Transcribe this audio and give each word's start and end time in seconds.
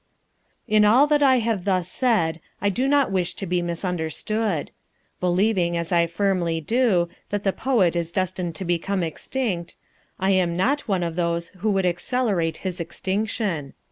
In 0.67 0.83
all 0.83 1.05
that 1.05 1.21
I 1.21 1.37
have 1.37 1.63
thus 1.63 1.87
said 1.87 2.41
I 2.59 2.69
do 2.69 2.87
not 2.87 3.11
wish 3.11 3.35
to 3.35 3.45
be 3.45 3.61
misunderstood. 3.61 4.71
Believing, 5.19 5.77
as 5.77 5.91
I 5.91 6.07
firmly 6.07 6.59
do, 6.59 7.07
that 7.29 7.43
the 7.43 7.53
poet 7.53 7.95
is 7.95 8.11
destined 8.11 8.55
to 8.55 8.65
become 8.65 9.03
extinct, 9.03 9.75
I 10.19 10.31
am 10.31 10.57
not 10.57 10.87
one 10.87 11.03
of 11.03 11.15
those 11.15 11.49
who 11.57 11.69
would 11.73 11.85
accelerate 11.85 12.57
his 12.65 12.81
extinction. 12.81 13.75